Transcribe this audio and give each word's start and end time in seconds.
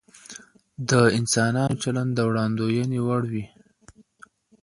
د 0.89 0.91
انسانانو 1.17 1.75
چلند 1.83 2.11
د 2.15 2.19
وړاندوينې 2.29 2.99
وړ 3.07 3.21
وي. 3.31 3.45